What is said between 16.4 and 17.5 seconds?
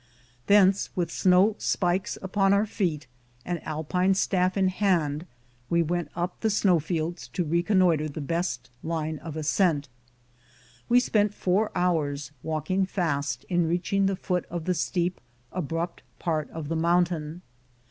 of the mountain.